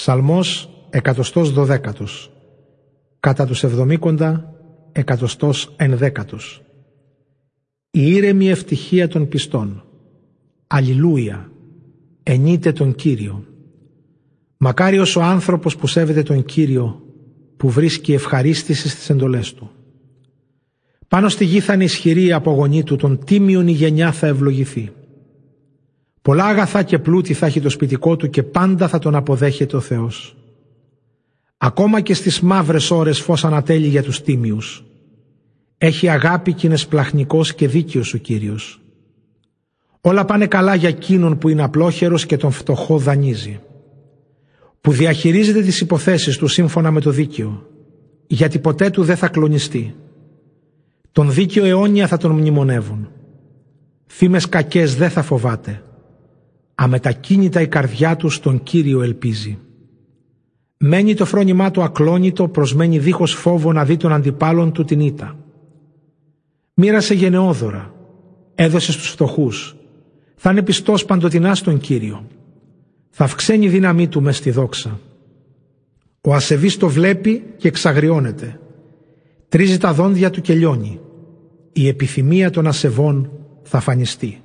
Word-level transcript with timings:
Ψαλμός 0.00 0.70
εκατοστός 0.90 1.52
δωδέκατος. 1.52 2.32
Κατά 3.20 3.46
τους 3.46 3.62
εβδομήκοντα 3.62 4.54
εκατοστός 4.92 5.74
ενδέκατος. 5.76 6.62
Η 7.90 8.12
ήρεμη 8.12 8.48
ευτυχία 8.48 9.08
των 9.08 9.28
πιστών. 9.28 9.84
Αλληλούια. 10.66 11.50
Ενείτε 12.22 12.72
τον 12.72 12.94
Κύριο. 12.94 13.44
Μακάριος 14.56 15.16
ο 15.16 15.22
άνθρωπος 15.22 15.76
που 15.76 15.86
σέβεται 15.86 16.22
τον 16.22 16.44
Κύριο 16.44 17.02
που 17.56 17.70
βρίσκει 17.70 18.12
ευχαρίστηση 18.12 18.88
στις 18.88 19.10
εντολές 19.10 19.54
του. 19.54 19.70
Πάνω 21.08 21.28
στη 21.28 21.44
γη 21.44 21.60
θα 21.60 21.74
είναι 21.74 21.84
ισχυρή 21.84 22.24
η 22.24 22.32
απογονή 22.32 22.82
του, 22.82 22.96
τον 22.96 23.24
τίμιον 23.24 23.68
η 23.68 23.72
γενιά 23.72 24.12
θα 24.12 24.26
ευλογηθεί. 24.26 24.92
Πολλά 26.26 26.44
αγαθά 26.44 26.82
και 26.82 26.98
πλούτη 26.98 27.34
θα 27.34 27.46
έχει 27.46 27.60
το 27.60 27.70
σπιτικό 27.70 28.16
του 28.16 28.30
και 28.30 28.42
πάντα 28.42 28.88
θα 28.88 28.98
τον 28.98 29.14
αποδέχεται 29.14 29.76
ο 29.76 29.80
Θεός. 29.80 30.36
Ακόμα 31.56 32.00
και 32.00 32.14
στις 32.14 32.40
μαύρες 32.40 32.90
ώρες 32.90 33.20
φως 33.20 33.44
ανατέλει 33.44 33.86
για 33.86 34.02
τους 34.02 34.22
τίμιους. 34.22 34.84
Έχει 35.78 36.08
αγάπη 36.08 36.52
και 36.52 36.66
είναι 36.66 36.76
σπλαχνικός 36.76 37.54
και 37.54 37.68
δίκαιος 37.68 38.14
ο 38.14 38.18
Κύριος. 38.18 38.80
Όλα 40.00 40.24
πάνε 40.24 40.46
καλά 40.46 40.74
για 40.74 40.88
εκείνον 40.88 41.38
που 41.38 41.48
είναι 41.48 41.62
απλόχερος 41.62 42.26
και 42.26 42.36
τον 42.36 42.50
φτωχό 42.50 42.98
δανείζει. 42.98 43.60
Που 44.80 44.92
διαχειρίζεται 44.92 45.62
τις 45.62 45.80
υποθέσεις 45.80 46.36
του 46.36 46.46
σύμφωνα 46.46 46.90
με 46.90 47.00
το 47.00 47.10
δίκαιο. 47.10 47.66
Γιατί 48.26 48.58
ποτέ 48.58 48.90
του 48.90 49.02
δεν 49.02 49.16
θα 49.16 49.28
κλονιστεί. 49.28 49.94
Τον 51.12 51.32
δίκαιο 51.32 51.64
αιώνια 51.64 52.06
θα 52.06 52.16
τον 52.16 52.30
μνημονεύουν. 52.30 53.08
Φήμες 54.06 54.48
κακές 54.48 54.96
δεν 54.96 55.10
θα 55.10 55.22
φοβάται 55.22 55.80
Αμετακίνητα 56.78 57.60
η 57.60 57.68
καρδιά 57.68 58.16
του 58.16 58.28
στον 58.28 58.62
Κύριο 58.62 59.02
ελπίζει. 59.02 59.58
Μένει 60.76 61.14
το 61.14 61.24
φρόνημά 61.24 61.70
του 61.70 61.82
ακλόνητο, 61.82 62.48
προσμένει 62.48 62.98
δίχως 62.98 63.34
φόβο 63.34 63.72
να 63.72 63.84
δει 63.84 63.96
τον 63.96 64.12
αντιπάλων 64.12 64.72
του 64.72 64.84
την 64.84 65.00
ήττα. 65.00 65.36
Μοίρασε 66.74 67.14
γενναιόδωρα, 67.14 67.94
έδωσε 68.54 68.92
στους 68.92 69.08
φτωχούς, 69.08 69.76
θα 70.36 70.50
είναι 70.50 70.62
πιστός 70.62 71.04
παντοτινά 71.04 71.54
στον 71.54 71.78
Κύριο. 71.78 72.26
Θα 73.10 73.24
αυξαίνει 73.24 73.64
η 73.64 73.68
δύναμή 73.68 74.08
του 74.08 74.22
μες 74.22 74.36
στη 74.36 74.50
δόξα. 74.50 75.00
Ο 76.20 76.34
ασεβής 76.34 76.76
το 76.76 76.88
βλέπει 76.88 77.44
και 77.56 77.68
εξαγριώνεται. 77.68 78.60
Τρίζει 79.48 79.78
τα 79.78 79.92
δόντια 79.92 80.30
του 80.30 80.40
και 80.40 80.54
λιώνει. 80.54 81.00
Η 81.72 81.88
επιθυμία 81.88 82.50
των 82.50 82.66
ασεβών 82.66 83.30
θα 83.62 83.80
φανιστεί. 83.80 84.40